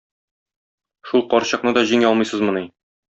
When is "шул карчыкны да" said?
1.09-1.83